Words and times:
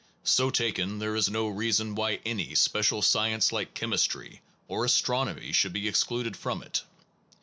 So 0.23 0.49
taken, 0.49 0.97
there 0.97 1.15
is 1.15 1.29
no 1.29 1.47
reason 1.47 1.93
why 1.93 2.21
any 2.25 2.55
special 2.55 3.03
science 3.03 3.51
like 3.51 3.75
chemistry, 3.75 4.41
or 4.67 4.83
as 4.85 4.99
tronomy, 4.99 5.53
should 5.53 5.73
be 5.73 5.87
excluded 5.87 6.35
from 6.35 6.63
it. 6.63 6.81